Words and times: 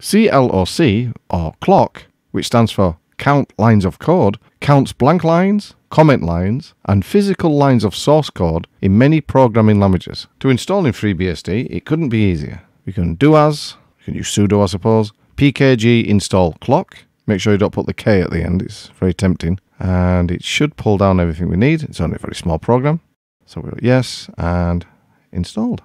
CLOC, 0.00 1.14
or 1.30 1.54
clock, 1.60 2.06
which 2.30 2.46
stands 2.46 2.72
for 2.72 2.98
count 3.18 3.52
lines 3.58 3.84
of 3.84 3.98
code, 3.98 4.38
counts 4.60 4.92
blank 4.92 5.24
lines, 5.24 5.74
comment 5.90 6.22
lines, 6.22 6.74
and 6.84 7.04
physical 7.04 7.56
lines 7.56 7.84
of 7.84 7.94
source 7.94 8.30
code 8.30 8.66
in 8.80 8.98
many 8.98 9.20
programming 9.20 9.80
languages. 9.80 10.26
To 10.40 10.50
install 10.50 10.84
in 10.86 10.92
FreeBSD, 10.92 11.68
it 11.70 11.84
couldn't 11.86 12.10
be 12.10 12.30
easier. 12.30 12.62
We 12.84 12.92
can 12.92 13.14
do 13.14 13.36
as, 13.36 13.76
we 13.98 14.04
can 14.04 14.14
use 14.14 14.28
sudo 14.28 14.62
I 14.62 14.66
suppose, 14.66 15.12
pkg 15.36 16.06
install 16.06 16.54
cloc, 16.60 16.98
make 17.26 17.40
sure 17.40 17.52
you 17.52 17.58
don't 17.58 17.72
put 17.72 17.86
the 17.86 17.94
k 17.94 18.20
at 18.20 18.30
the 18.30 18.42
end, 18.42 18.62
it's 18.62 18.88
very 18.88 19.14
tempting, 19.14 19.58
and 19.78 20.30
it 20.30 20.44
should 20.44 20.76
pull 20.76 20.98
down 20.98 21.20
everything 21.20 21.48
we 21.48 21.56
need. 21.56 21.82
It's 21.82 22.00
only 22.00 22.16
a 22.16 22.20
very 22.20 22.34
small 22.34 22.58
program. 22.58 23.00
So 23.44 23.60
we'll 23.60 23.78
yes, 23.80 24.28
and 24.36 24.86
installed. 25.32 25.82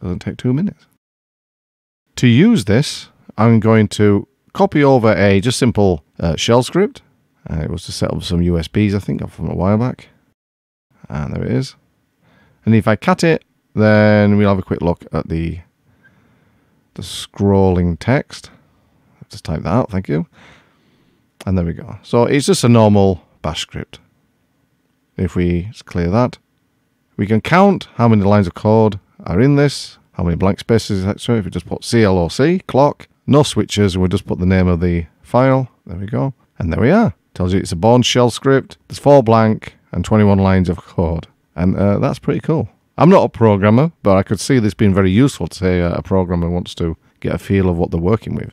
Doesn't 0.00 0.20
take 0.20 0.36
two 0.36 0.52
minutes. 0.52 0.86
To 2.16 2.26
use 2.26 2.64
this, 2.64 3.08
I'm 3.38 3.60
going 3.60 3.86
to 3.88 4.26
copy 4.52 4.82
over 4.82 5.14
a 5.14 5.40
just 5.40 5.60
simple 5.60 6.04
uh, 6.18 6.34
shell 6.34 6.64
script. 6.64 7.02
Uh, 7.48 7.60
it 7.62 7.70
was 7.70 7.84
to 7.84 7.92
set 7.92 8.10
up 8.12 8.24
some 8.24 8.40
USBs, 8.40 8.94
I 8.94 8.98
think, 8.98 9.26
from 9.30 9.48
a 9.48 9.54
while 9.54 9.78
back. 9.78 10.08
And 11.08 11.32
there 11.32 11.44
it 11.44 11.52
is. 11.52 11.76
And 12.66 12.74
if 12.74 12.88
I 12.88 12.96
cut 12.96 13.22
it, 13.22 13.44
then 13.74 14.36
we'll 14.36 14.48
have 14.48 14.58
a 14.58 14.62
quick 14.62 14.82
look 14.82 15.06
at 15.12 15.28
the 15.28 15.60
the 16.94 17.02
scrolling 17.02 17.96
text. 18.00 18.50
Just 19.28 19.44
type 19.44 19.62
that 19.62 19.68
out, 19.68 19.90
thank 19.90 20.08
you. 20.08 20.26
And 21.46 21.56
there 21.56 21.64
we 21.64 21.74
go. 21.74 21.96
So 22.02 22.24
it's 22.24 22.46
just 22.46 22.64
a 22.64 22.68
normal 22.68 23.22
bash 23.40 23.60
script. 23.60 24.00
If 25.16 25.36
we 25.36 25.70
clear 25.84 26.10
that, 26.10 26.38
we 27.16 27.26
can 27.26 27.40
count 27.40 27.86
how 27.94 28.08
many 28.08 28.22
lines 28.22 28.48
of 28.48 28.54
code 28.54 28.98
are 29.24 29.40
in 29.40 29.54
this, 29.54 29.98
how 30.12 30.24
many 30.24 30.34
blank 30.34 30.58
spaces, 30.58 31.06
etc. 31.06 31.38
If 31.38 31.44
we 31.44 31.50
just 31.52 31.66
put 31.66 31.82
CLOC, 31.82 32.66
clock, 32.66 33.06
no 33.28 33.42
switches, 33.42 33.96
we'll 33.96 34.08
just 34.08 34.26
put 34.26 34.38
the 34.38 34.46
name 34.46 34.66
of 34.66 34.80
the 34.80 35.06
file. 35.22 35.68
There 35.86 35.98
we 35.98 36.06
go. 36.06 36.34
And 36.58 36.72
there 36.72 36.80
we 36.80 36.90
are. 36.90 37.14
Tells 37.34 37.52
you 37.52 37.60
it's 37.60 37.72
a 37.72 37.76
Bourne 37.76 38.02
shell 38.02 38.30
script. 38.30 38.78
There's 38.88 38.98
four 38.98 39.22
blank 39.22 39.76
and 39.92 40.04
21 40.04 40.38
lines 40.38 40.68
of 40.68 40.78
code. 40.78 41.26
And 41.54 41.76
uh, 41.76 41.98
that's 41.98 42.18
pretty 42.18 42.40
cool. 42.40 42.68
I'm 42.96 43.10
not 43.10 43.24
a 43.24 43.28
programmer, 43.28 43.92
but 44.02 44.16
I 44.16 44.22
could 44.22 44.40
see 44.40 44.58
this 44.58 44.74
being 44.74 44.94
very 44.94 45.10
useful 45.10 45.46
to 45.46 45.56
say 45.56 45.80
uh, 45.80 45.92
a 45.92 46.02
programmer 46.02 46.50
wants 46.50 46.74
to 46.76 46.96
get 47.20 47.34
a 47.34 47.38
feel 47.38 47.68
of 47.68 47.76
what 47.76 47.90
they're 47.90 48.00
working 48.00 48.34
with. 48.34 48.52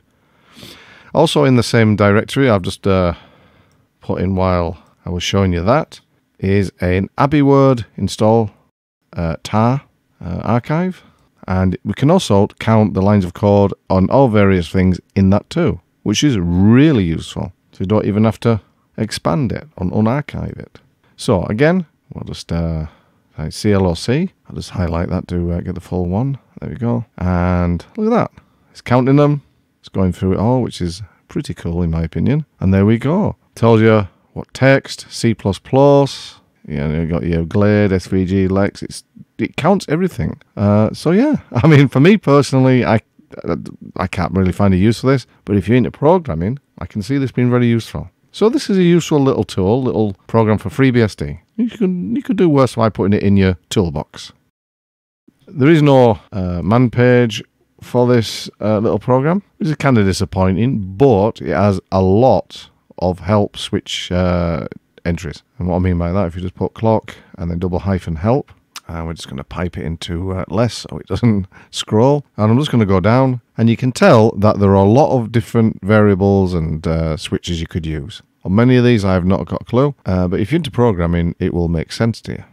Also 1.14 1.46
in 1.46 1.56
the 1.56 1.64
same 1.64 1.96
directory, 1.96 2.50
I've 2.50 2.62
just 2.62 2.86
uh, 2.86 3.14
put 4.02 4.22
in 4.22 4.36
while 4.36 4.78
I 5.06 5.10
was 5.10 5.24
showing 5.24 5.54
you 5.54 5.64
that, 5.64 6.00
is 6.38 6.72
an 6.82 7.10
AbiWord 7.18 7.86
install 7.96 8.52
uh, 9.14 9.38
tar 9.42 9.82
uh, 10.24 10.42
archive. 10.44 11.04
And 11.48 11.78
we 11.84 11.94
can 11.94 12.10
also 12.10 12.48
count 12.60 12.94
the 12.94 13.02
lines 13.02 13.26
of 13.26 13.34
code 13.34 13.74
on 13.90 14.10
all 14.10 14.30
various 14.30 14.70
things 14.70 15.00
in 15.16 15.30
that 15.30 15.50
too, 15.50 15.80
which 16.04 16.24
is 16.24 16.38
really 16.40 17.04
useful. 17.04 17.54
So 17.72 17.80
you 17.82 17.86
don't 17.86 18.06
even 18.06 18.24
have 18.24 18.40
to 18.42 18.62
expand 18.98 19.52
it 19.52 19.68
or 19.78 19.88
unarchive 19.88 20.58
it. 20.58 20.80
So 21.18 21.44
again, 21.44 21.86
we'll 22.14 22.24
just 22.24 22.52
uh, 22.52 22.88
CLOC. 23.38 24.32
I'll 24.48 24.56
just 24.56 24.72
highlight 24.72 25.10
that 25.10 25.28
to 25.28 25.52
uh, 25.52 25.62
get 25.62 25.76
the 25.76 25.82
full 25.82 26.06
one. 26.06 26.38
There 26.60 26.70
we 26.70 26.76
go. 26.76 27.06
And 27.18 27.86
look 27.98 28.12
at 28.12 28.16
that. 28.16 28.32
It's 28.72 28.82
counting 28.82 29.18
them. 29.18 29.42
It's 29.80 29.90
going 29.90 30.14
through 30.14 30.34
it 30.34 30.40
all, 30.40 30.62
which 30.62 30.82
is 30.82 31.04
pretty 31.28 31.54
cool 31.54 31.82
in 31.82 31.92
my 31.92 32.04
opinion. 32.04 32.46
And 32.60 32.74
there 32.74 32.86
we 32.86 32.98
go. 32.98 33.36
Tells 33.56 33.82
you 33.82 34.08
what 34.34 34.54
text, 34.54 35.06
C++, 35.10 35.36
you 36.68 36.78
know, 36.78 37.02
you 37.02 37.08
got 37.08 37.24
your 37.24 37.46
Glade, 37.46 37.92
SVG, 37.92 38.50
Lex. 38.50 38.82
It's 38.82 39.04
it 39.38 39.56
counts 39.58 39.86
everything. 39.90 40.42
Uh, 40.56 40.94
so 40.94 41.12
yeah, 41.12 41.38
I 41.52 41.68
mean, 41.68 41.88
for 41.88 42.00
me 42.00 42.18
personally, 42.18 42.86
I 42.86 43.02
I 43.98 44.08
can't 44.08 44.34
really 44.34 44.52
find 44.52 44.74
a 44.74 44.78
use 44.78 45.02
for 45.02 45.08
this. 45.08 45.28
But 45.46 45.58
if 45.58 45.68
you're 45.68 45.78
into 45.78 45.92
programming, 45.92 46.60
I 46.80 46.86
can 46.86 47.02
see 47.02 47.18
this 47.18 47.32
being 47.32 47.50
very 47.50 47.68
useful. 47.68 48.10
So 48.32 48.50
this 48.50 48.70
is 48.70 48.78
a 48.78 48.84
useful 48.84 49.20
little 49.20 49.44
tool, 49.44 49.82
little 49.82 50.14
program 50.28 50.58
for 50.58 50.70
FreeBSD. 50.70 51.40
You 51.56 51.70
could 51.70 51.92
you 52.16 52.22
could 52.22 52.38
do 52.38 52.50
worse 52.50 52.76
by 52.76 52.90
putting 52.90 53.14
it 53.14 53.24
in 53.24 53.38
your 53.38 53.58
toolbox. 53.70 54.34
There 55.48 55.70
is 55.70 55.82
no 55.82 56.20
uh, 56.32 56.62
man 56.62 56.90
page 56.90 57.44
for 57.82 58.08
this 58.08 58.50
uh, 58.60 58.80
little 58.80 59.00
program, 59.00 59.44
which 59.58 59.70
is 59.70 59.76
kind 59.76 59.98
of 59.98 60.06
disappointing, 60.06 60.98
but 60.98 61.40
it 61.42 61.54
has 61.54 61.80
a 61.92 62.02
lot 62.02 62.70
of 62.98 63.20
helps 63.20 63.72
which 63.72 64.12
uh, 64.12 64.68
entries. 65.06 65.44
And 65.60 65.68
what 65.68 65.78
I 65.78 65.80
mean 65.80 65.98
by 65.98 66.12
that, 66.12 66.28
if 66.28 66.36
you 66.36 66.42
just 66.42 66.56
put 66.56 66.74
cloc 66.74 67.16
and 67.38 67.50
then 67.50 67.60
double 67.60 67.80
hyphen 67.80 68.18
help, 68.18 68.52
and 68.88 69.00
uh, 69.00 69.06
we're 69.06 69.14
just 69.14 69.28
going 69.28 69.38
to 69.38 69.44
pipe 69.44 69.78
it 69.78 69.86
into 69.86 70.32
uh, 70.32 70.46
less 70.48 70.86
so 70.90 70.98
it 71.00 71.08
doesn't 71.08 71.48
scroll. 71.72 72.24
And 72.38 72.52
I'm 72.52 72.60
just 72.60 72.72
going 72.72 72.82
to 72.82 72.86
go 72.86 73.00
down, 73.00 73.42
and 73.58 73.70
you 73.70 73.78
can 73.78 73.92
tell 73.92 74.32
that 74.32 74.60
there 74.60 74.72
are 74.72 74.86
a 74.86 74.90
lot 74.90 75.18
of 75.18 75.32
different 75.32 75.82
variables 75.82 76.54
and 76.54 76.86
uh, 76.86 77.18
switches 77.18 77.60
you 77.60 77.68
could 77.68 77.86
use. 77.86 78.22
On 78.44 78.54
many 78.54 78.76
of 78.76 78.84
these, 78.84 79.04
I 79.04 79.14
have 79.14 79.26
not 79.26 79.46
got 79.46 79.64
a 79.64 79.66
clue, 79.66 79.96
uh, 80.06 80.28
but 80.28 80.40
if 80.40 80.52
you're 80.52 80.58
into 80.58 80.70
programming, 80.70 81.36
it 81.40 81.54
will 81.54 81.68
make 81.68 81.92
sense 81.92 82.22
to 82.22 82.34
you. 82.34 82.44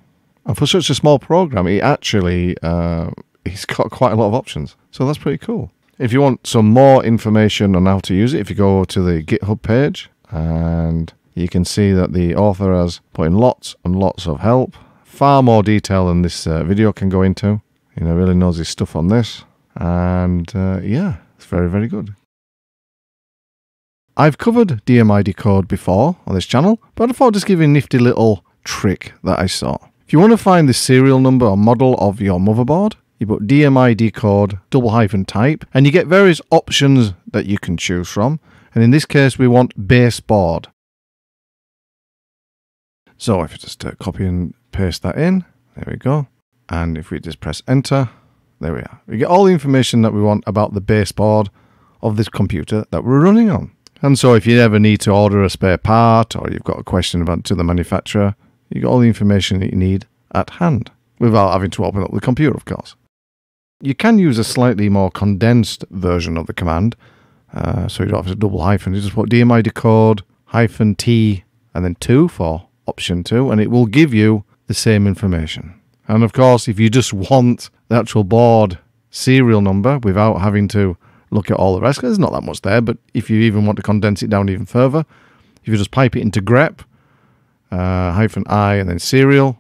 And 0.47 0.57
for 0.57 0.67
such 0.67 0.89
a 0.89 0.95
small 0.95 1.19
program, 1.19 1.67
it 1.67 1.83
actually 1.83 2.57
uh, 2.63 3.11
it's 3.45 3.67
got 3.67 3.91
quite 3.91 4.13
a 4.13 4.17
lot 4.17 4.29
of 4.29 4.35
options, 4.35 4.77
so 4.91 5.07
that's 5.07 5.19
pretty 5.19 5.39
cool. 5.39 5.71
If 5.99 6.13
you 6.13 6.21
want 6.21 6.47
some 6.47 6.67
more 6.71 7.05
information 7.05 7.77
on 7.77 7.87
how 7.87 7.99
to 8.01 8.15
use 8.15 8.33
it, 8.33 8.41
if 8.41 8.49
you 8.49 8.57
go 8.57 8.85
to 8.85 9.03
the 9.03 9.23
GitHub 9.23 9.63
page 9.63 10.11
and 10.31 11.13
you 11.35 11.49
can 11.49 11.65
see 11.65 11.93
that 11.93 12.13
the 12.13 12.35
author 12.35 12.73
has 12.75 13.01
put 13.13 13.27
in 13.27 13.35
lots 13.35 13.77
and 13.85 13.99
lots 13.99 14.27
of 14.27 14.41
help. 14.41 14.75
Far 15.05 15.43
more 15.43 15.63
detail 15.63 16.09
than 16.09 16.23
this 16.23 16.47
uh, 16.47 16.65
video 16.65 16.93
can 16.93 17.09
go 17.09 17.23
into. 17.23 17.61
You 17.97 18.07
know, 18.07 18.15
really 18.15 18.35
knows 18.35 18.57
his 18.57 18.69
stuff 18.69 18.97
on 18.97 19.09
this. 19.09 19.45
And 19.77 20.51
uh, 20.55 20.81
yeah, 20.83 21.17
it's 21.37 21.47
very, 21.47 21.69
very 21.69 21.89
good. 21.89 22.15
I've 24.17 24.39
covered 24.39 24.85
dmidecode 24.85 25.69
before 25.69 26.17
on 26.27 26.35
this 26.35 26.47
channel, 26.47 26.81
but 26.95 27.09
I 27.09 27.13
thought 27.13 27.35
just 27.35 27.47
give 27.47 27.61
you 27.61 27.65
a 27.65 27.69
nifty 27.69 27.99
little 27.99 28.45
trick 28.63 29.15
that 29.25 29.39
I 29.39 29.47
saw. 29.47 29.79
If 30.07 30.13
you 30.13 30.19
want 30.19 30.33
to 30.33 30.37
find 30.37 30.69
the 30.69 30.75
serial 30.75 31.19
number 31.19 31.47
or 31.47 31.57
model 31.57 31.95
of 31.95 32.21
your 32.21 32.39
motherboard, 32.39 32.95
you 33.19 33.27
put 33.27 33.47
dmidecode 33.47 34.61
double 34.69 34.91
hyphen 34.91 35.25
type, 35.25 35.65
and 35.73 35.87
you 35.87 35.93
get 35.93 36.09
various 36.09 36.41
options 36.51 37.15
that 37.31 37.47
you 37.47 37.57
can 37.57 37.77
choose 37.77 38.09
from. 38.09 38.41
And 38.75 38.83
in 38.83 38.91
this 38.91 39.07
case, 39.07 39.39
we 39.39 39.49
want 39.49 39.87
base 39.89 40.21
board. 40.21 40.69
So 43.23 43.41
if 43.45 43.53
you 43.53 43.59
just 43.59 43.85
uh, 43.85 43.93
copy 44.01 44.27
and 44.27 44.53
paste 44.73 45.05
that 45.05 45.17
in, 45.17 45.45
there 45.77 45.85
we 45.87 45.97
go. 45.97 46.27
And 46.69 46.99
if 46.99 47.13
we 47.13 47.21
just 47.21 47.39
press 47.39 47.63
enter, 47.69 48.11
there 48.59 48.75
we 48.75 48.81
are. 48.81 49.01
We 49.07 49.17
get 49.17 49.29
all 49.29 49.45
the 49.45 49.53
information 49.53 50.03
that 50.03 50.13
we 50.13 50.21
want 50.21 50.43
about 50.45 50.75
the 50.75 50.81
baseboard 50.81 51.49
of 52.03 52.17
this 52.17 52.29
computer 52.29 52.85
that 52.91 53.05
we're 53.05 53.21
running 53.21 53.49
on. 53.49 53.71
And 54.03 54.19
so 54.19 54.35
if 54.35 54.45
you 54.45 54.59
ever 54.59 54.81
need 54.81 54.99
to 55.03 55.13
order 55.13 55.45
a 55.45 55.51
spare 55.51 55.79
part 55.79 56.35
or 56.35 56.51
you've 56.51 56.65
got 56.65 56.81
a 56.81 56.83
question 56.83 57.23
about 57.23 57.45
to 57.45 57.55
the 57.55 57.63
manufacturer, 57.63 58.35
you've 58.71 58.83
got 58.83 58.91
all 58.91 58.99
the 58.99 59.07
information 59.07 59.61
that 59.61 59.71
you 59.71 59.79
need 59.79 60.05
at 60.35 60.51
hand 60.51 60.91
without 61.21 61.53
having 61.53 61.71
to 61.71 61.85
open 61.85 62.03
up 62.03 62.11
the 62.11 62.21
computer, 62.21 62.57
of 62.57 62.65
course. 62.65 62.97
You 63.81 63.95
can 63.95 64.19
use 64.19 64.37
a 64.37 64.43
slightly 64.43 64.89
more 64.89 65.13
condensed 65.13 65.85
version 65.91 66.37
of 66.37 66.49
the 66.49 66.55
command, 66.55 66.97
uh, 67.55 67.87
so 67.87 68.03
you 68.03 68.09
don't 68.09 68.25
have 68.25 68.33
to 68.33 68.35
double 68.35 68.63
hyphen. 68.63 68.95
You 68.95 69.01
just 69.01 69.15
put 69.15 69.31
dmidecode 69.31 70.23
hyphen 70.47 70.97
T 70.97 71.45
and 71.73 71.85
then 71.85 71.95
2 72.01 72.27
for 72.27 72.67
option 72.87 73.25
2, 73.25 73.51
and 73.51 73.61
it 73.61 73.71
will 73.71 73.87
give 73.87 74.13
you 74.13 74.45
the 74.67 74.75
same 74.75 75.07
information. 75.07 75.75
And 76.09 76.25
of 76.25 76.33
course, 76.33 76.69
if 76.69 76.81
you 76.81 76.91
just 76.91 77.13
want 77.13 77.71
the 77.89 77.97
actual 77.97 78.25
board 78.25 78.79
serial 79.11 79.61
number 79.61 79.99
without 79.99 80.41
having 80.41 80.69
to 80.69 80.97
look 81.31 81.51
at 81.51 81.57
all 81.57 81.75
the 81.75 81.81
rest, 81.81 82.03
there's 82.03 82.19
not 82.19 82.33
that 82.33 82.43
much 82.43 82.63
there, 82.63 82.81
but 82.81 82.99
if 83.15 83.31
you 83.31 83.41
even 83.41 83.67
want 83.67 83.77
to 83.77 83.83
condense 83.83 84.23
it 84.23 84.31
down 84.31 84.49
even 84.49 84.67
further, 84.67 85.05
if 85.63 85.69
you 85.69 85.77
just 85.77 85.91
pipe 85.91 86.17
it 86.17 86.23
into 86.23 86.43
grep, 86.43 86.81
uh, 87.71 88.13
hyphen 88.13 88.45
i, 88.49 88.75
and 88.75 88.89
then 88.89 88.99
serial, 88.99 89.59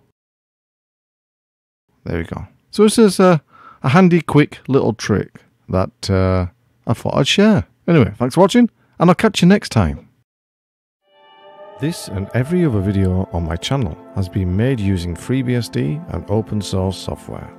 there 2.04 2.18
we 2.18 2.24
go. 2.24 2.46
So 2.70 2.82
this 2.82 2.98
is 2.98 3.20
a, 3.20 3.42
a 3.82 3.90
handy, 3.90 4.20
quick 4.20 4.60
little 4.68 4.92
trick 4.92 5.40
that 5.68 6.10
uh, 6.10 6.46
I 6.86 6.94
thought 6.94 7.14
I'd 7.14 7.28
share. 7.28 7.66
Anyway, 7.86 8.12
thanks 8.16 8.34
for 8.34 8.40
watching, 8.40 8.70
and 8.98 9.10
I'll 9.10 9.14
catch 9.14 9.42
you 9.42 9.48
next 9.48 9.70
time. 9.70 10.11
This 11.82 12.06
and 12.06 12.30
every 12.32 12.64
other 12.64 12.78
video 12.78 13.28
on 13.32 13.44
my 13.44 13.56
channel 13.56 13.98
has 14.14 14.28
been 14.28 14.56
made 14.56 14.78
using 14.78 15.16
FreeBSD 15.16 16.14
and 16.14 16.30
open 16.30 16.62
source 16.62 16.96
software. 16.96 17.52